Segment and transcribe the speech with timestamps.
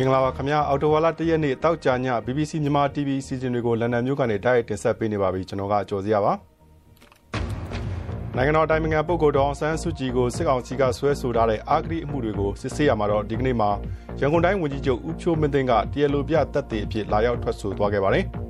[0.00, 1.92] မင်္ဂလာပါခင်ဗျာအော်တိုဝါလာတရက်နေ့တောက်ကြည
[2.26, 6.32] BBC မြန်မာ TV စီစဉ်တွေကိုလန်ဒန်မြို့ကနေတိုက်ရိုက်တင်ဆက်ပေးနေပါပြီကျွန်တော်ကကြော်စရာပါ
[8.36, 13.70] နိုင်ငံတော်တိုင်ပင်ခံပုဂ္ဂိုလ်တော်ဆန်းစုကြည်ကိုစစ်ကောင်စီကဆွဲဆိုထားတဲ့အာဂရိအမှုတွေကိုစစ်ဆေးရမှာတော့ဒီကနေ့မှာ
[14.20, 18.26] ရန်ကုန်တိုင်းဝန်ကြီးချုပ်ဦးဖြိုးမင်းသိန်းကတရားလိုပြတပ်တွေအဖြစ်လာရောက်ထွက်ဆိုသွားခဲ့ပါတယ်။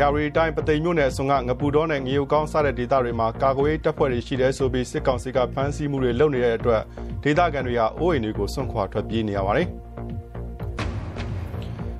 [0.00, 6.82] ရာရီတိုင်းပသိမ်မြို့နယ်အစွန်ကငပူတော်နဲ့ငရုတ်ကောင်းစတဲ့ဒေသတွေမှာကာကွယ်တပ်ဖွဲ့တွေရှိတယ်ဆိုပြီးစစ်ကောင်စီကဖမ်းဆီးမှုတွေလုပ်နေတဲ့အတွက်
[7.24, 9.68] ဒေသခံတွေကအိုးအိမ်တွေကိုစွန့်ခွာထွက်ပြေးနေရပါတယ်။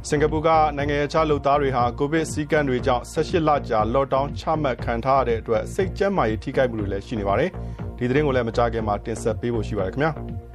[0.09, 7.51] စင်ကာပူကနိုင်ငံခြားလူသားတွေဟာကိုဗစ်စည်းကမ်းတွေကြောင့်18လကြာလော့ဒေါင်းချမှတ်ခံထားရတဲ့အတွက်စိတ်ကျန်းမာရေးထိခိုက်မှုတွေလည်းရှိနေပါတယ်။
[7.99, 10.13] ဒီသတင်းကိုလည်းမကြားခင်မှာတင်ဆက်ပေးဖို့ရှိပါတယ်ခင်ဗျာ။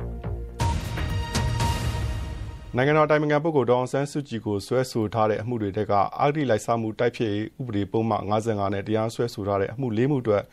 [2.77, 10.43] နိုင်ငံတော်တိုင်ပင်ခံပုဂ္ဂိုလ်ဒေါအောင်ဆန်းစုကြည်ကိုဆွဲဆိုထားတဲ့အမှုတွေတဲကအဂတိလိုက်စားမှုတိုက်ဖျက်ရေးဥပဒေပုံမှန်55နဲ့တရားစွဲဆိုထားတဲ့အမှု၄မှုအတွက်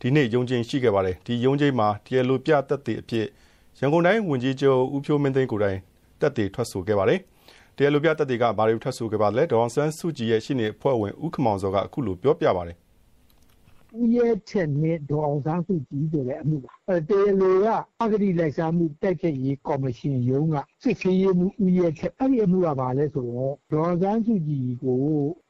[0.00, 3.26] ဒီနေ့ရုံးချင်းရှိခဲ့ပါတယ်ဒီရုံးချင်းမှာတရားလိုပြသက်သေအဖြစ်
[3.78, 5.78] ရန်ကုန်တိုင်းဝန်ကြီးချုပ်ဦးဖြိုးမင်းသိန်းကိုယ်တိုင်
[6.20, 7.20] တက်တည်ထွက်ဆိုခဲ့ပါတယ်
[7.76, 12.76] တရားလိုပြသက်သေကဘာတွေထွက်ဆိုခဲ့ပါလဲဒေါအောင်ဆန်းစုကြည်ရဲ့ရှင်းနေဖွဲ့ဝင်ဦးခမောင်စောကအခုလိုပြောပြပါတယ်
[14.00, 17.68] ဦးရဲချက်နဲ့ဒေါအောင်ဆန်းစုကြည်ဆိုတဲ့အမှုပါအဲတရားလိုက
[18.02, 20.56] အဂတိလိုက်စားမှုတိုက်ဖြတ်ရေးကော်မရှင်ရုံးက
[20.86, 25.02] စစ်ဆေးရေးမှုဦးရဲချက်အဲ့ဒီအမှုကဘာလဲဆိုတော့ဒေါအောင်ဆန်းစုကြည်ကို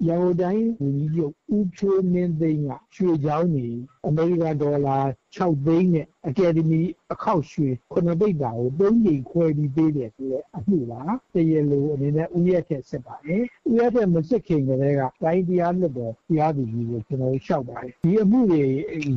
[0.06, 3.68] ရန်ကုန်တိုင်းဝန်ကြီးချုပ်ဦးဖြိုးမင်းသိန်းကရွှေချောင်းနေ
[4.06, 4.98] အမေရိကန်ဒေါ်လာ
[5.36, 6.80] 6သိန်းနဲ့အကယ်ဒမီ
[7.12, 11.02] အခောက်ရွှေခုနှစ်ပိတ်တာကိုသုံးချိန်ခွဲပြီးပေးတယ်ဆိုတဲ့အမှုပါ
[11.34, 18.62] တရားလိုအနေနဲ့ဦးရဲချက်စစ်ပါတယ်ဦးရဲချက်မစစ်ခင်ကလေးကတိုင်းတရားလွတ်တော်တရားသူကြီးကိုကျွန်တော်လျှောက်ပါတယ်ဒီအမှုတွေ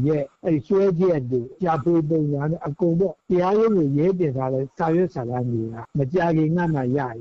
[0.07, 7.15] ရဲ့အဲဆွဲချက်တွေကြာပေးပုံညာနဲ့အကုန်တော့တရားရုံးကိုရဲတင်ထားတဲ့စာရွက်စာတမ်းတွေကမကြခင်ကမှရရင်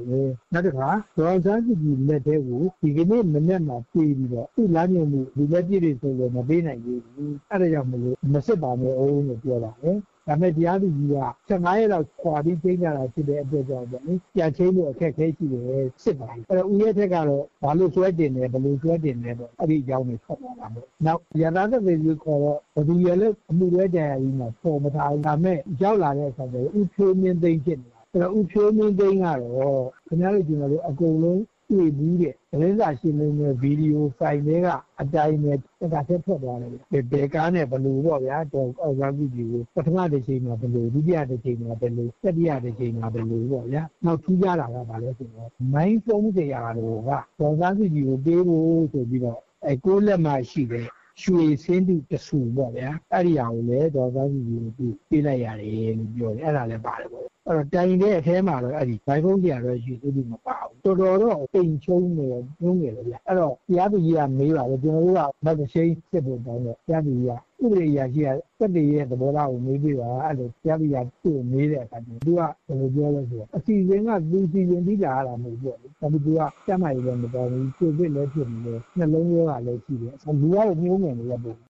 [0.52, 7.02] နောက်တစ်ခါဒေါ်စန်းစုကြည်လက်ထဲကိုဒီကနေ့မနေ့မှပြေးပြီးတော့သူ့လမ်းညွှန်မှုဒီလက်ပြည့်တွေဆိုလို့မပေးနိုင်ဘူး
[7.50, 9.92] အဲ့ဒါကြောင့်မလို့မစစ်ပါနဲ့အောင်လို့ပြောတာလေ
[10.28, 34.66] ဒါပေမဲ့တရားသူကြီးက15ရက်လောက်ခွာပြီးချိန်ကြတာဖြစ်တဲ့အတွက်ကြောင့်ပေါ့လေပြန်ချင်းလို့အခက်ခဲရှိတယ်စစ်ပါအဲ့တော့ဦးရဲထက်ကတော့ဘာလို့ဆွဲတင်တယ်ဘယ်လိုဆွဲတင်လဲတော့အဲ့ဒီအကြောင်းကိုဆက်ပါလာမယ်နောက်ရတာတဲ့ဗီဒီယိုခေါ်တော့ဘယ်သူရလဲအမှုရဲတရားကြီးမှာပေါ်မထားဘူးဒါပေမဲ့ရောက်လာတဲ့အခါကျတော့ဥဖြိုးမင်းသိမ့်ဖြစ်နေတာ အဲ့တော့ဥဖြိုးမင်းသိမ့်ကတော့ခင်ဗျားတို့ဒီမှာလို့အကုန်လုံးတွေ့ပြီးတဲ့သတင်းစာရှင်းလင်းပွဲဗီဒီယိုဖိုင်တွေက
[35.00, 35.60] အတိုင်းပဲတ
[35.92, 36.70] ခါဆက်ထွက်သွားတယ်
[37.10, 50.86] ဘယ်ကားနဲ့ဘယ်လိုပေါ့ဗျာတော့အောက်ကားဗီဒီယိုပထမတစ်ချိန်မှာဘယ်လိုဒုတိယတစ်ချိန်မှာဘယ်လိုတတိယတစ်ချိန်မှာဘယ်လိုပေါ့ဗျာနောက်ထူးခြားတာကဘာလဲဆိုတော့မိုင်းဖုန်းတရားတော်ကဒေါ်စားဗီဒီယိုပေးဖို့ဆိုပြီးတော့အဲကိုလက်မှရှိတဲ့
[51.22, 54.46] ရွှေစင်းတုတဆူပေါ့ဗျာအဲ့ဒီအောင်လည်းဒေါ်သားကြီး
[54.78, 62.26] ကိုပြေးလိုက်ရတယ်လို့ပြောတယ်အဲ့ဒါလည်းပါတယ်ပေါ့ အဲ့တော့တိုင်တဲ့အထဲမှာတော့အဲ့ဒီဘိုင်ဖုန်းကြီးကတော့ရွှေစင်းတုမပါဘူးတော်တော်တော့ပိန်ချုံနေ
[62.62, 67.32] ညုံးနေတယ်ဗျအဲ့တော့တရားသူကြီးကမေးပါလေကျွန်တော်တို့ကမတ်ရှိန်စစ်ဖို့တောင်းတော့တရားသူကြီးက
[67.62, 68.28] ဥပဒေအရာရှိက
[68.58, 81.67] တက်တည်ရဲ့သဘောထားကိုမေးပြပါအဲ့လိုတရားသူကြီးကသူ့ကိုမေးတဲ့အခါကျသူကဘယ်လိုပြောလဲဆိုတော့အစီအစဉ်ကသူစီစဉ်ပြီးလာတာမဟုတ်ဘူးပေါ့ဒါပေမဲ့သူကစက်မှရလည်းမတော်ဘူးကိုဗစ်လည်းဖြစ်နေတယ်နှလုံးရောဂါလည်းရှိတယ်လူကတော့ညှိုးငယ်နေရပုံ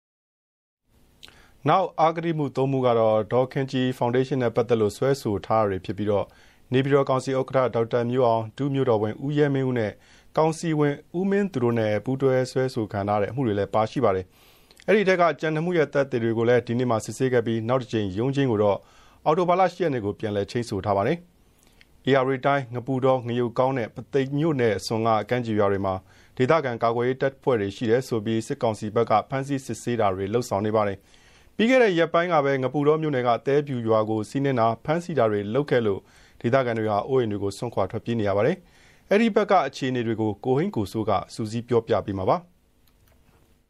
[1.70, 6.26] နောက်အာဂတိမှုသုံးမှုကတော့ဒေါ်ခင်ကြီးဖောင်ဒေးရှင်းနဲ့ပတ်သက်လို့ဆွဲဆိုထားရဖြစ်ပြီးတော့
[6.74, 9.92] နေပြည်တော်ကောင်စီဥက္ကဋ္ဌဒေါက်တာမျိုးအောင်ဒုမျိုးတော်ဝင်ဦးရဲမင်းဦးနဲ့
[10.38, 14.26] ကောင်စီဝင်ဦးမင်းသူတို့နဲ့ပူးတွဲဆွဲဆိုခံထားတဲ့အမှုတွေလည်းပါရှိပါတယ်။
[14.88, 18.78] အဲ့ဒီထက်ကကြံနှမှုရဲ့တပ်တွေကိုလည်းဒီနေ့မှစစ်ဆေးခဲ့ပြီးနောက်တစ်ကြိမ်ရုံးချင်းကိုတော့
[19.26, 21.18] အော်တိုဘာလ10ရက်နေ့ကိုပြန်လည်ချိန်ဆထားပါတယ်။
[22.08, 25.96] AR တိုင်းငပူတော်ငရုတ်ကောင်းနဲ့ပသိမ်မြို့နယ်အစွန်ကအကန့်ကြီးရွာတွေမှာ
[26.38, 31.00] ဒေသခံကာကွယ်ရေးတပ်ဖွဲ့တွေရှိတယ်ဆိုပြီးစစ်ကောင်စီဘက်ကဖမ်းဆီးစစ်ဆေးတာတွေလှုပ်ဆောင်နေပါတယ်။
[31.56, 36.00] ပြီးခဲ့တဲ့ရက်ပိုင်းကပဲငပူတော်မြို့နယ်ကတဲပြူရွာကိုစီးနှင်းတာဖမ်းဆီးတာတွေလုပ်ခဲ့လို့
[36.42, 38.58] ဒေသခံတွေဟာအိုးအိမ်တွေကိုဆွန့်ခွာထွက်ပြေးနေရပါတယ်။
[39.10, 42.38] အဲ့ဒီဘက်ကအခြေအနေတွေကိုကိုဟင်းကိုစိုးကစူးစီးပြောပြပေးမှာပါ။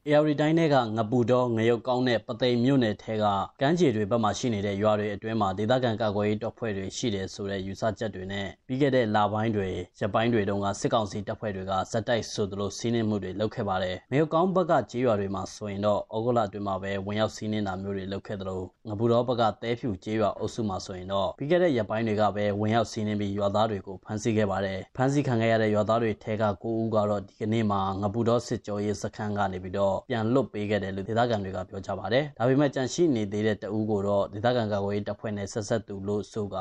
[0.08, 3.26] အေရီတိုင်းထဲကငပူတော်ငရုတ်ကောင်းတဲ့ပသိမ်မြို့နယ်ထဲက
[3.62, 9.70] ကမ်းခြေတွေဘက်မှာရှိနေတဲ့ရွာတွေအတွင်းမှာဒေသခံကာကွယ်ရေးတပ်ဖွဲ့တွေရှိတယ်ဆိုတဲ့ယူဆချက်တွေနဲ့ပြီးခဲ့တဲ့လပိုင်းတွေ
[10.00, 36.58] ရက်ပိုင်းတွေတုန်းကစစ်ကောင်စီတပ်ဖွဲ့တွေကဇက်တိုက်ဆိုသလိုစီးနှင်းမှုတွေလုပ်ခဲ့ပါတယ်။ငရုတ်ကောင်းဘက်ကကြေးရွာတွေမှာဆိုရင်တော့ဩဂုတ်လအတွင်းမှာပဲဝင်ရောက်စီးနှင်းတာမျိုးတွေလုပ်ခဲ့သလိုငပူတော်ဘက်ကတဲဖြူကြေးရွာအုပ်စုမှာဆိုရင်တော့ပြီးခဲ့တဲ့ရက်ပိုင်းတွေကပဲဝင်ရောက်စီးနှင်းပြီးရွာသားတွေကိုဖမ်းဆီးခဲ့ပါတယ်။ဖမ်းဆီးခံခဲ့ရတဲ့ရွာသားတွေထဲက9ဦးကတော့ဒီကနေ့မှာငပူတော်စစ်ကြောရေးစခန်းကနေပြီးတော့ပြန်လွတ်ပေးခဲ့တယ်လို့ဒေသခံတွေကပြောကြပါတယ်။ဒါပေမဲ့ကြန့်ရှိနေသေးတဲ့တအူးကိုတော့ဒေသခံကာကွယ်ရေးတပ်ဖွဲ့နဲ့ဆက်ဆက်သူလို့ဆိုက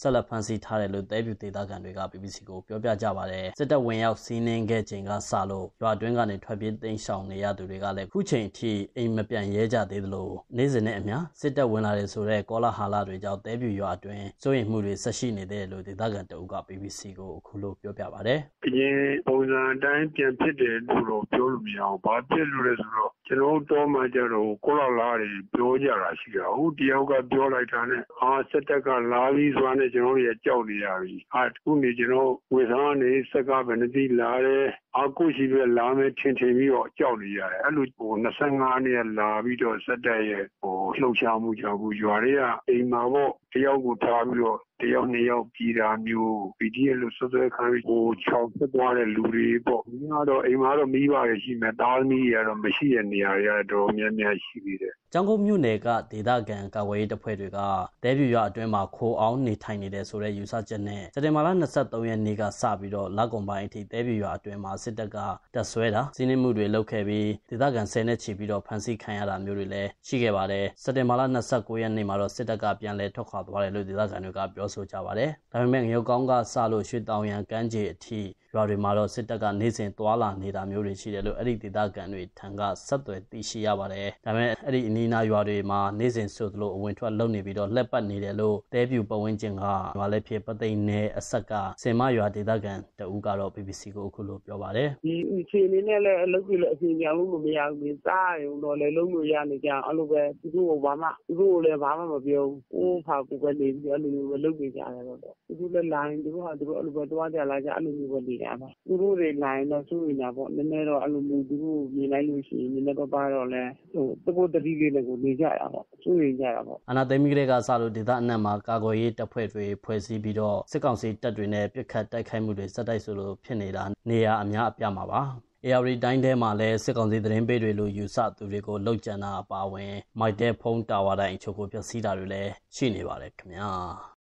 [0.00, 34.66] ဆက်လက်ဖမ်းဆီးထားတယ်လို့တဲပြူဒေသခံတွေက BBC ကိုပြောပြကြပါတယ်စစ်တပ်ဝင်ရောက်စီးနင်းခဲ့ချိန်ကစလို့ရွာတွင်းကနေထွက်ပြေးတိမ်းရှောင်နေရသူတွေကလည်းခုချိန်ထိအိမ်မပြန်ရဲကြသေးသလိုနေ့စဉ်နဲ့အမျှစစ်တပ်ဝင်လာတယ်ဆိုတဲ့ကောလာဟာလာတွေကြောင့်တဲပြူရွာအတွင်းစိုးရိမ်မှုတွေဆက်ရှိနေတယ်လို့ဒေသခံတအုပ်က BBC ကိုအခုလိုပြောပြပါတယ်အရင်ပုံစံအတိုင်းပြန်ဖြစ်တယ်လို့တော့ပြောလို့မရအောင်ဘာဖြစ်လို့လဲဆိုတော့ ကျွန်တော်တော့မှကြတော့ကိုလောက်လာတွေပြောကြတာရှိတာဟုတ်တယောက်ကပြောလိုက်တာနဲ့အာစက်တက်ကလာပြီးဆိုတာနဲ့ကျွန်တော်တို့ရကြောက်နေရပြီအာခုနေကျွန်တော်ဝေသားနေစက်ကဘယ်နှတိလာတယ်
[34.96, 57.58] အခုရှိပဲလာမယ်ထင်ထင်ပြီးတော့ကြောက်နေရတယ်အဲ့လိုဟို25နှစ်လာပြီးတော့စက်တက်ရဲ့ဟိုလှုပ်ရှားမှုကြောင့်ဘူးရွာတွေကအိမ်မှာပေါ့တယောက်ကိုထားပြီးတော့တယောက်နှစ်ယောက်ပြည်တာမျိုး PDF လို့ဆွဆွဲခံပြီးဟိုချောင်းဖြစ်သွားတဲ့လူတွေပေါ့။ဒီကတော့အိမ်မှာတော့မိဘတွေရှိမယ်။သားသမီးတွေကတော့မရှိတဲ့နေရာတွေကတော့များများရှိသေးတယ်။ကျောင်းကုန်းမြို့နယ်ကဒေသခံကာကွယ်ရေးတပ်ဖွဲ့တွေက
[58.04, 61.48] တဲပြူရွာအတွင်းမှာခိုးအောင်နေထိုင်နေတဲ့ဆိုတဲ့ယူဆချက်နဲ့စက်တင်ဘာလ
[61.78, 65.18] 23ရက်နေ့ကစပြီးတော့လကွန်ပိုင်းအထိတဲပြူရွာအတွင်းမှာစစ်တပ်က
[65.54, 78.20] တပ်ဆွဲတာစီးနှင်းမှုတွေလုပ်ခဲ့ပြီးဒေသခံ10နဲ့ချီပြီးတော့ဖမ်းဆီးခံရတာမျိုးတွေလည်းရှိခဲ့ပါတယ်။စက်တင်ဘာလ29ရက်နေ့မှာတော့စစ်တပ်ကပြန်လည်ထွက်ခွာသွားတယ်လို့ဒေသခံတွေကပြောဆိုကြပါတယ်။ဒါပေမဲ့ငရုတ်ကောင်းကစလို့ရွှေတောင်ရန်ကမ်းခြေအထိ
[78.54, 89.64] ရွာတွေမှာတော့စစ်တပ်ကနေစဉ်သွာလာနေတာမျိုးတွေရှိတယ်လို့အဲ့ဒီဒေသခံတွေထံကဆက်သွယ်သိရှိရပါတယ်။ဒါပေမဲ့အဲ့ဒီအနီးနားရွာတွေမှာနေစဉ်ဆိုသလိုအဝင်ထွက်လုပ်နေပြီးတော့လက်ပတ်နေတယ်လို့တဲပြူပဝင်းကျင်က
[89.98, 91.52] ရွာလည်းဖြစ်ပသိမ်နယ်အဆက်က
[91.82, 113.62] စင်မရွာဒေသခံတဦးကတော့ BBC ကိုအခုလိုပြောပါတယ်။ဒီအခြေအနေနဲ့လည်းအလုပ်ကြီးလည်းအစီအပြောင်းလို့မရဘူး။စားရုံတော့လည်းလုံးလို့ရနေကြအဲ့လိုပဲသူတို့ကဘာမှသူတို့လည်းဘာမှမပြောဘူး။ကိုယ်ဖာကိုပဲနေပြီးအဲ့လိုမျိုးပဲလုပ်နေကြတယ်တော့။သူတို့လည်းလိုင်းသူတို့ကသူတို့အဲ့လိုပဲတွားကြလာကြအဲ့လိုမျိုးပဲနေကြပါ သူတို့တွေလာရင်တော့ စိုးရိမ်တာပေါ့ နည်းနည်းတော့ အဲ့လိုမျိုး သူတို့မြင်လိုက်လို့ရှိရင် နည်းနည်းတော့ပါတော့လဲ
[113.92, 125.22] ဟိုတပုတ်တတိလေးနဲ့ ကိုနေကြရပါစိုးရိမ်ကြရပါအနာသိမိကလေးကစလို့ ဒေသအနှံ့မှာ ကာကွယ်ရေးတပ်ဖွဲ့တွေ ဖွဲ့စည်းပြီးတော့ စစ်ကောင်စီတပ်တွေနဲ့ပြစ်ခတ်တိုက်ခိုက်မှုတွေစက်တိုက်ဆိုလို့ဖြစ်နေတာ နေရာအများအပြားမှာပါ
[125.66, 134.17] ARD တိုင်းထဲမှာလည်း စစ်ကောင်စီသတင်းပေးတွေလိုယူဆသူတွေကိုလှုပ်ကြံတာအပါအဝင် မိုက်တဲ့ဖုန်းတာဝါတိုင်းအချို့ကို ဖျက်ဆီးတာတွေလည်း ရှိနေပါတယ်ခင်ဗျာ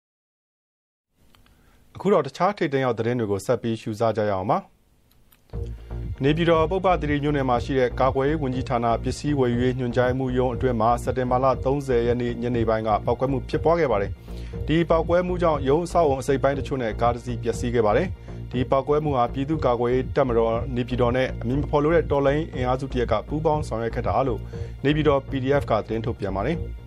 [1.95, 4.57] အခုတော့တခြားထိတ်တန့်ရောက်သတင်းတွေကိုဆက်ပြီးရှုစားကြရအောင်ပါ
[6.23, 14.11] နေပြည်တော်ပုပ္ပတိရိညွန့်နယ်မှာရှိတဲ့ကာကွယ်ရေးဝန်ကြီးဌာနပစ္စည်းဝယ်ယူရေးညွှန်ကြားမှုရုံးအတွင်းမှာစက်တင်ဘာလ30ရက်နေ့ညနေပိုင်းကပောက်ကွဲမှုဖြစ်ပွားခဲ့ပါတယ်။
[14.67, 18.07] ဒီပောက်ကွဲမှုကြောင့်ရုံးအဆောက်အုံအစိပ်ပိုင်းတချို့နဲ့ကားတစ်စီးပျက်စီးခဲ့ပါတယ်။
[18.51, 24.39] ဒီပောက်ကွဲမှုဟာပြည်သူ့ကာကွယ်ရေးတပ်မတော်နေပြည်တော်နဲ့အမည်မဖော်လို့တဲ့တော်လိုင်းအင်အားစုတရက်ကပူးပေါင်းဆောင်ရွက်ခဲ့တာလို့
[24.83, 26.57] နေပြည်တော် PDF ကသတင်းထုတ်ပြန်ပါတယ်။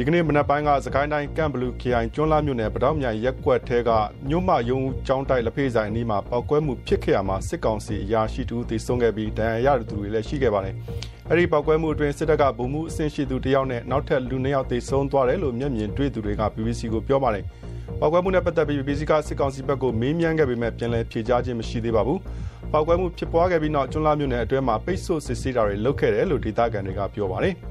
[0.00, 3.90] ဒီကနေ့မနက်ပိုင်းကစကိုင်းတိုင်းကန့်ဘလူးခရိုင်ကျွန်းလာမြို့နယ်ပတောက်မြိုင်ရက်ကွက်ထဲက
[4.28, 10.74] မြို့မယုံကျောင်းတိုက်လက်ဖေးဆိုင်အနီးမှာပောက်ကွဲမှုဖြစ်ခဲ့ရမှာစစ်ကောင်စီအရာရှိတူသေဆုံးခဲ့ပြီးဒဏ်ရာရသူတွေလည်းရှိခဲ့ပါတယ်။
[11.30, 17.44] အဲဒီပောက်ကွဲမှုအတွင်းစစ်တပ်ကဗိုလ်မှူးအဆင့်ရှိသူတယောက်နဲ့နောက်ထပ်လူနှစ်ယောက်သေဆုံးသွားတယ်လို့မျက်မြင်တွေ့သူတွေက BBC ကိုပြောပါတယ်။
[18.00, 22.18] ပောက်ကွဲမှုနဲ့ပတ်သက်ပြီး BBC ကစစ်ကောင်စီဘက်ကိုမေးမြန်းခဲ့ပေမဲ့ပြန်လည်ဖြေကြားခြင်းမရှိသေးပါဘူး။
[22.72, 27.56] ပောက်ကွဲမှုဖြစ်ပွားခဲ့ပြီးနောက်ကျွန်းလာမြို့နယ်အတွင်းမှာပိတ်ဆို့စစ်ဆေးတာတွေလုပ်ခဲ့တယ်လို့ဒေသခံတွေကပြောပါတယ်။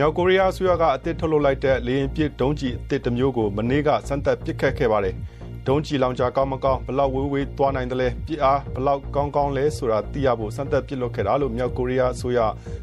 [0.00, 5.14] မြောက်ကိုရီးယားအစိုးရကအသစ်ထုတ်လုပ်လိုက်တဲ့လေယာဉ်ပစ်ဒုံးကျည်အသစ်တစ်မျိုးကိုမနေ့ကစမ်းသပ်ပစ်ခတ်ခဲ့ပါတယ်။
[5.66, 12.38] ဒုံးကျည်လောင်ချာကောင်းမကောင်းဘလောက်ဝေးဝေးသွားနိုင်တယ်လဲပစ်အားဘလောက်ကောင်းကောင်းလဲဆိုတာသိရဖို့စမ်းသပ်ပစ်လွတ်ခဲ့တာလို့မြောက်ကိုရီးယားအစိုးရ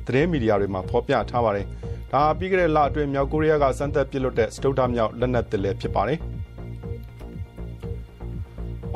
[0.08, 1.66] သတင်းမီဒီယာတွေမှာဖော်ပြထားပါတယ်။
[2.14, 6.20] ဒါပြီးခဲ့တဲ့လအတွင်းမြောက်ကိုရီးယားကစမ်းသပ်ပစ်လွတ်တဲ့စတုဒ္ဓမြောက်လက်နက်သစ်လည်းဖြစ်ပါတယ်။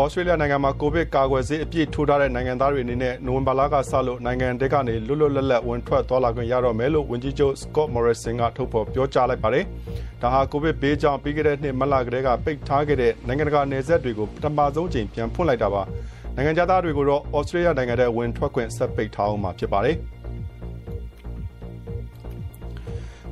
[0.02, 9.66] ဩစတြေးလျနိုင်ငံမှာကိုဗစ်ကာကွယ်ဆေးအပြည့်ထိုးထားတဲ့နိုင်ငံသားတွေအနေနဲ့နိုဝင်ဘာလကစလို့နိုင်ငံတဲကနေလွတ်လွတ်လပ်လပ်ဝင်ထွက်သွားလာခွင့်ရတော့မယ်လို့ဝန်ကြီးချုပ် Scott Morrison ကထုတ်ဖော်ပြောကြားလိုက်ပါတယ်။
[10.22, 15.84] ဒါဟာကိုဗစ်ဘေးကြောင့်ပြီးခဲ့တဲ့နှစ်မတ်လကတည်းကပိတ်ထားခဲ့တဲ့နိုင်ငံတကာနယ်စပ်တွေကိုပထမဆုံးချိန်ပြန်ဖွင့်လိုက်တာပါ။
[16.36, 19.98] နိုင်ငံသားတွေကိုတော့ဩစတြေးလျနိုင်ငံထဲဝင်ထွက်ခွင့်ဆက်ပိတ်ထားအောင်မှာဖြစ်ပါတယ်။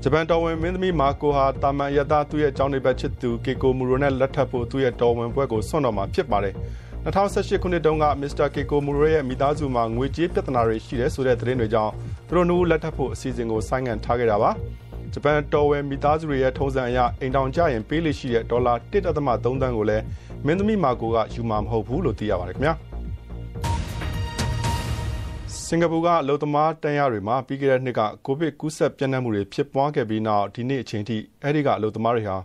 [0.04, 6.56] ဂျပန်တော်ဝင်မင်းသမီးမာကိုဟာတာမန်ရသားသူ့ရဲ့အကြောင်းတွေပဲချစ်သူကေကိုမူရိုနဲ့လက်ထပ်ဖို့သူ့ရဲ့တော်ဝင်ဘွဲကိုဆွန့်တော်မှာဖြစ်ပါတယ်
[7.06, 11.94] 2018ခုနှစ်တုန်းကမစ္စတာကေကိုမူရိုရဲ့မိသားစုမှာငွေကြေးပြဿနာတွေရှိတယ်ဆိုတဲ့သတင်းတွေကြောင့်
[12.27, 14.51] သူတို့နှစ်ဦးလက်ထပ်ဖို့အစီအစဉ်ကိုဆိုင်းငံ့ထားခဲ့တာပါ
[15.13, 19.04] ဂျပန်တော်ဝင်မိသားစုတွေရဲ့ထုံးစံအရအိမ်တောင်ကျရင်ပေးလိရှိတဲ့ဒေါ်လာ1.3
[19.44, 20.04] သန်းကိုလည်း
[20.46, 22.74] မင်းသမီးမာကိုကယူမှာမဟုတ်ဘူးလို့သိရပါတယ်ခင်ဗျာ
[25.70, 32.38] စင်ကာပူကအလုံသမားတန်းရတွေမှာပြီးခဲ့တဲ့နှစ်ကကိုဗစ်ကူးစက်ပြန့်နှံ့မှုတွေဖြစ်ပွားခဲ့ပြီးနောက်ဒီနေ့အချိန်ထိအဲ့ဒီကအလုံသမားတွေဟာ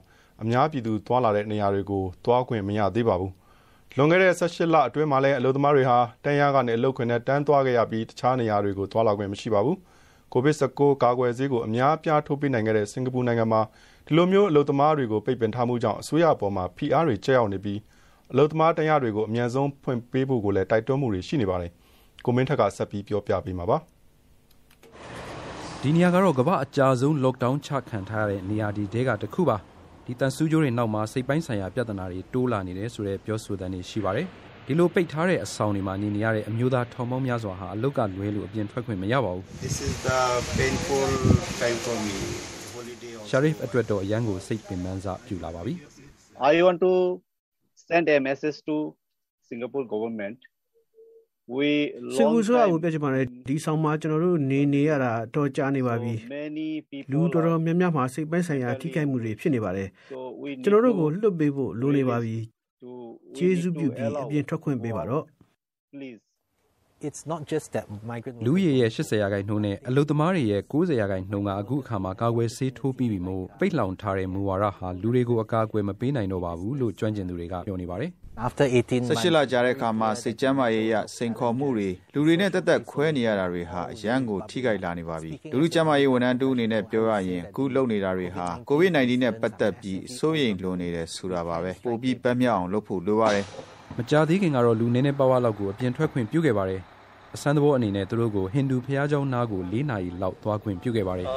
[0.42, 3.32] အများပြည်သူသွားလာတဲ့နေရာတွေကိုသွားခွင့်မရသေးပါဘူး။
[3.96, 9.76] လွန်ခဲ့တဲ့18လအတွင်းမှာလည်းအလုံသမားတွေဟာတန်းရကနေအလုတ်ခွင့်နဲ့တန်းသွားခဲ့ရပြီးတခြားနေရာတွေကိုသွားလာခွင့်မရှိပါဘူး။
[10.32, 13.60] ကိုဗစ်19ကာကွယ်ဆေးကိုအများအပြားထိုးပေးနိုင်ခဲ့တဲ့စင်ကာပူနိုင်ငံမှာ
[14.06, 17.78] ဒီလိုမျိုးအလုံသမားတွေကိုပိတ်ပင်ထားမှုကြောင့်အစိုးရအပေါ်မှာဖိအားတွေကျရောက်နေပြီး
[18.32, 21.72] အလုံသမားတန်းရတွေကိုအမြန်ဆုံးဖွင့်ပေးဖို့ကိုလည်းတိုက်တွန်းမှုတွေရှိနေပါတယ်။
[22.24, 23.78] ကိုမင်းထက်ကဆက်ပြီးပြောပြပေးမှာပါ
[25.82, 29.56] ဒီနေရာကတော့ကမ္ဘာအကြာဆုံး lockdown ချခံထားရတဲ့နေရာဒီတဲကတခုပါ
[30.06, 34.26] ဒီတန်ဆူးကြိုးတွေနောက်မှာစိတ်ပိုင်းဆိုင်ရာပြဿနာတွေတိုးလာနေတယ်ဆိုတဲ့ပြောဆိုသံတွေရှိပါတယ်
[34.66, 40.20] ဒီလိုပိတ်ထားတဲ့အဆောင်တွေမှာနေနေရတဲ့အမျိုးသားထောင်ပေါင်းများစွာဟာအလုတ်ကလွဲလို့အပြင်ထွက်ခွင့်မရပါဘူး This is the
[40.58, 41.08] painful
[41.60, 42.16] time for me
[42.74, 45.74] holiday Sharif အတွက်တော့အရန်ကိုစိတ်ပင်ပန်းစားပြုလာပါပြီ
[46.50, 46.92] I want to
[47.88, 48.76] send a message to
[49.48, 50.38] Singapore government
[52.16, 56.14] စင်ကူဆိုတာကိုပြောချင်ပါတယ်ဒီဆောင်မှာကျွန်တော်တို့နေနေရတာတော့ကြာနေပါပြီ
[57.12, 59.88] လူတော်တော်များများမှာစိတ်ပိုင်းဆိုင်ရာထိခိုက်မှုတွေဖြစ်နေပါတယ်
[60.64, 62.36] ကျွန်တော်တို့ကိုလွတ်ပေးဖို့လိုနေပါပြီ
[63.36, 65.24] ကျေးဇူးပြုပြီးအပြင်ထွက်ခွင့်ပေးပါတော့
[67.08, 93.44] it's not just that migrant လူရရဲ့80ရာခိုင်နှုန်းနဲ့အလုသမားတွေရဲ့90ရာခိုင်နှုန်းကအခုအခါမှာကာကွယ်ဆေးထိုးပြီးပြီမို့ပိတ်လောင်ထားတဲ့မူဝါဒဟာလူတွေကိုအကာအကွယ်မပေးနိုင်တော့ပါဘူးလို့ကျွမ်းကျင်သူတွေကပြောနေပါတယ် after 18 months 18လကြာတဲ့အခါမှာစိတ်ကျမ်းမာရေးရစိန်ခေါ်မှုတွေလူတွေနဲ့တက်တက်ခွဲနေရတာတွေဟာအရန်ကိုထိခိုက်လာနေပါပြီလူလူကျမ်းမာရေးဝန်ထမ်းတူအနေနဲ့ပြောရရင်အခုလုပ်နေတာတွေဟာ COVID-19 နဲ့ပတ်သက်ပြီးစိုးရိမ်လွန်နေတယ်ဆိုတာပါပဲပိုပြီးပတ်မြောက်အောင်လုပ်ဖို့လိုပါတယ်
[93.98, 96.80] မကြသေးခင်ကတော့လူနည်းနည်းပါးပါးလောက်ကိုအပြင်ထွက်ခွင့်ပြုခဲ့ပါတယ်
[97.34, 101.28] အစမ်းသဘောအနေနဲ့သူတို့ကိုဟိန္ဒူဘုရားကျောင်းနားကို၄နာရီလောက်သွားခွင့်ပြုခဲ့ပါတယ်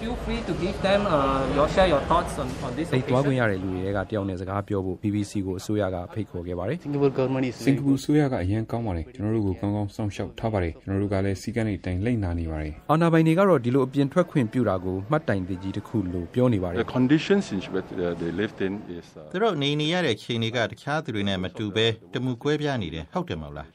[0.00, 5.32] feel free to give them uh, your share your thoughts on on this အဲ့သွားခွင့်ရတဲ့လူတွေကတယောက်နဲ့စကားပြောဖို့ BBC
[5.46, 17.88] ကိုအစိုးရကဖိတ်ခေါ်ခဲ့ပါတယ် Singapore government is စင်ကာပူအစိုးရကအရင်ကောင်းပါတယ်ကျွန်တော်တို့ကိုကောင်းကောင်းစောင့်ရှောက်ထားပါတယ်ကျွန်တော်တို့ကလည်းစီကံတွေတိုင်လိမ့်နာနေပါတယ်အာဏာပိုင်တွေကတော့ဒီလိုအပြင်ထွက်ခွင့်ပြုတာကိုမှတ်တိုင်တကြီးတစ်ခုလို့ပြောနေပါတယ် The conditions in which
[18.22, 23.68] they lived in is သူတို့နေနေရတဲ့ခြေနေကတခြားသူတွေနဲ့မတူဘဲတမှုကွဲပြားနေတယ်ဟုတ်တယ်မဟုတ်လား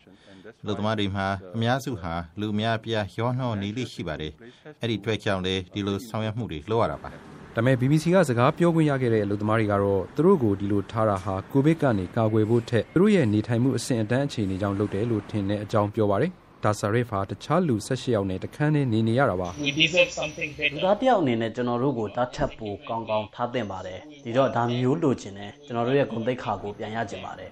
[0.67, 4.33] လူသမားတွေမှာအများစုဟာလူများပြားရောနှောနေလိရှိပါတယ်
[4.81, 7.17] အဲ့ဒီတွေ့ကြောင့်လေဒီလိုဆောင်ရွက်မှုတွေလုပ်ရတာပါဒါ
[7.55, 16.31] ပေမဲ့ BBC ကစကားပြောခွင့်ရခဲ့တဲ့အလုပ်သမားတွေကတော့သူတို့ကိုဒီလိုထားတာဟာကိုဗစ်ကနေကာကွယ်ဖို့ထက်သူတို့ရဲ့နေထိုင်မှုအဆင့်အတန်းအခြေအနေကြောင့်လုပ်တယ်လို့ထင်တဲ့အကြောင်းပြောပါတယ်
[16.63, 27.51] ဒါဆာရစ်ဟာတခြားလူ၁၈ယောက်နဲ့တခန်းနဲ့နေနေရတာပါလူသားတယောက်အနေနဲ့ကျွန်တော်တို့ကိုတတ်ထပ်ဖို့ကောင်းကောင်းထားသင့်ပါတယ်ဒီတော့ဒါမျိုးလိုချင်တယ်ကျွန်တော်တို့ရဲ့ဂုဏ်သိက္ခာကိုပြန်ရချင်ပါတယ်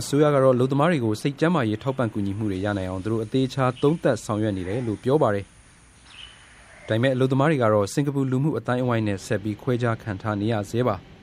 [0.00, 5.44] အစိုးရကတော့လူသမားတွေကို စိတ်ကျန်းမာရေး ထောက်ပံ့ကူညီမှုတွေရနိုင်အောင် သူတို့ အသေးချာ သုံးသပ် ဆောင်ရွက်နေတယ်လို့ ပြောပါတယ်။
[6.88, 10.96] ဒါပေမဲ့လူသမားတွေကတော့ စင်ကာပူလူမှုအတိုင်းအဝိုင်းနဲ့ ဆက်ပြီး ခွဲခြားခံထားနေရသေးပါ။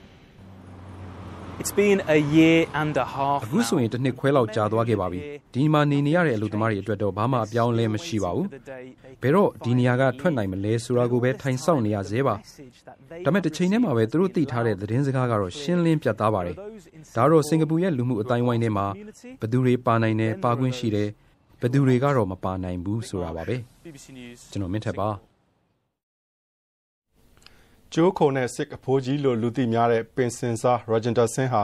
[1.68, 5.20] It's been a year and a half အခုဆိုရင်တစ်နှစ်ခွဲလောက်ကြာသွားခဲ့ပါပြီ
[5.54, 8.48] ဒီမှာနေနေရတဲ့အလုပ်သမားတွေအတွက်တော့ဘာမှအပြောင်းလဲမရှိပါဘူး
[9.22, 12.36] ဘယ်တော့ဒီနေရာကထွက်နိုင်မလဲဆိုတာကိုပဲထိုင်ဆောင်နေရသေးပါ
[13.26, 16.56] ဒါမဲ့တစ်ချိန်တည်းမှာပဲသူတို့သိထားတဲ့သတင်းစကားကတော့ရှင်းလင်းပြတ်သားပါတယ်
[17.16, 18.86] ဒါတော့စင်ကာပူရဲ့လူမှုအတိုင်းဝိုင်းထဲမှာ
[19.42, 21.10] ဘယ်သူတွေပါနိုင်တယ်ပါခွင့်ရှိတယ်
[21.62, 23.56] ဘယ်သူတွေကတော့မပါနိုင်ဘူးဆိုတာပါပဲ
[24.52, 25.10] ကျွန်တော်မင်းထက်ပါ
[27.98, 31.64] ကျိုးခုံနဲ့စစ်အဖိုးကြီးလို့လူသိများတဲ့ပင်စင်စာရောဂျင်တာဆင်းဟာ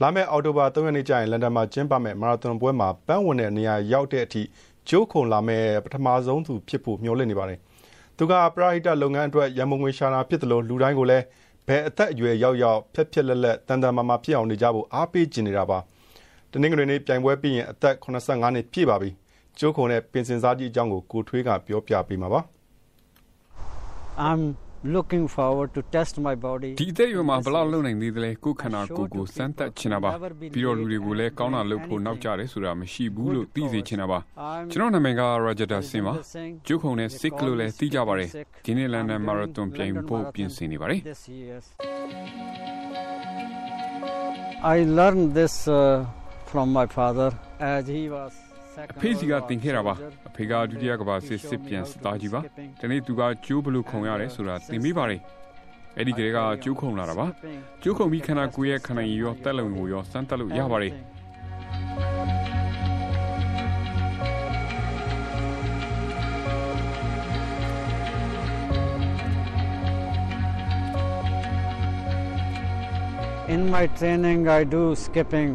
[0.00, 4.42] လာမယ့်အောက်တိုဘာ3ရက်နေ့ကျရင်လန်ဒန်မှာကျင်းပမယ့်မာရာသွန်ပွဲမှာပန်းဝင်တဲ့နေရာရောက်တဲ့အထိ
[4.88, 7.58] ကျိုးခုံလာမယ့်ပထမဆုံးသူဖြစ်ဖို့မျှော်လင့်နေပါတယ်။
[8.16, 11.24] သူကပရာဟိတလုပ်ငန်းအတွက်ရန်မုံငွေရှာနာဖြစ်တယ်လို့လူတိုင်းကိုလည်း
[11.66, 15.78] ဘယ်အသက်အရွယ်ရောက်ရောက်ဖြက်ဖြက်လက်လက်တန်တန်မာမာဖြစ်အောင်နေကြဖို့အားပေးကျင်နေတာပါ။
[16.52, 19.10] တနင်္ဂနွေနေ့ပြိုင်ပွဲပြီးရင်အသက်85နှစ်ပြည့်ပါပြီ။
[19.58, 22.40] ကျိုးခုံနဲ့ပင်စင်စားကြီးအကြောင်းကိုကိုထွေးကပြောပြပေးမှာပါ။
[24.28, 24.42] I'm
[24.84, 30.10] looking forward to test my body ဒီအသက်အရွယ်မှာဘယ်လောက်လုံနိုင်သေးသလဲကိုယ်ခန္ဓာကိုယ်ကိုစမ်းသပ်ချင်တာပါ
[30.40, 34.18] ပြီးတော့လူတွေကိုလည်းကောင်းတာလုပ်ဖို့နောက်ကျတယ်ဆိုတာမရှိဘူးလို့သိစေချင်တာပါ
[34.72, 36.14] ကျွန်တော်နာမည်က Roger Dawson ပါ
[36.66, 38.28] ကျုပ်ခုံနဲ့ sick လို့လည်းသိကြပါတယ်
[38.64, 41.00] ဒီနေ့လန်ဒန်မာရသွန်ပြိုင်ဖို့ပြင်ဆင်နေပါတယ်
[44.76, 46.06] I learned this uh,
[46.50, 47.30] from my father
[47.74, 48.32] as he was
[48.92, 49.94] အဖေစီကတင်ခဲ့တာပါ
[50.28, 52.40] အဖေကဒုတိယကမ္ဘာစစ်စစ်ပြန်စသားကြီးပါ
[52.80, 55.20] ဒီနေ့သူကကျိုးဘလို့ခုံရတယ်ဆိုတာသင်မိပါတယ်
[55.96, 57.26] အဲ့ဒီကလေးကကျိုးခုံလာတာပါ
[57.82, 60.94] ကျိုးခုံပြီးခန္ဓာကိုယ်ရဲ့ခန္ဓာရည်ရောတက်လုံကိုရောစမ်းတက်လို့ရပါတယ်
[73.54, 75.50] In my training I do skipping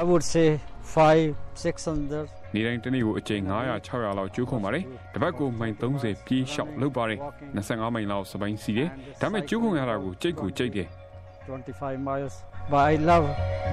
[0.00, 0.48] I would say
[0.96, 4.84] 5 600နေတိုင်းတနေ့ကိုအချိန်900 600လောက်ကျိုးခုံပါတယ်
[5.14, 7.18] တပတ်ကိုမိုင်30ပြေးလျှောက်လုပ်ပါတယ်
[7.56, 8.88] 25မိုင်လောက်စပိုင်းစီတယ်
[9.20, 10.88] ဒါပေမဲ့ကျိုးခုံရတာကိုကြိတ်ကိုကြိတ်တယ်
[11.48, 12.34] 25 miles
[12.70, 13.26] but I love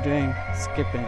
[0.05, 0.29] doing
[0.63, 1.07] skipping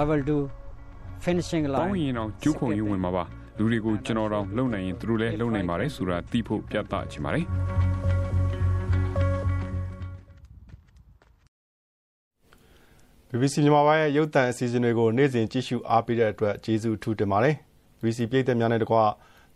[0.00, 0.38] I will do
[1.26, 3.24] finishing line တောင်းရင်တော့ကျိုးခုံရေးဝင်မှာပါ
[3.62, 7.44] လူတွေကိုကျွန်တော်တော့လုံနိုင်ရင်သူတို့လည်းလုံနိုင်ပါတယ်ဆိုတာသိဖို့ပြသချင်ပါတယ်
[13.30, 17.54] BBC မြန်မာပိုင်းရဲ့ရုပ်သံအစီအစဉ်တွေကိုနေ့စဉ်ကြည့်ရှုအားပေးတဲ့အတွက်ကျေးဇူးထူးတင်ပါတယ်။
[18.00, 18.96] BBC ပြည်သက်များနဲ့တကွ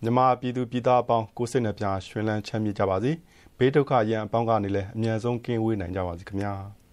[0.02, 3.12] မြန်မာပြည်သူပြည်သားအပေါင်းကိုစိတ်နှပြရွှင်လန်းချမ်းမြေ့ကြပါစေ။
[3.58, 6.54] ဘေးဒုက္ခရန်အပေါင်းကနေလည်းအမြန်ဆုံးကင်းဝေးနိုင်ကြပါစေခင်ဗျာ။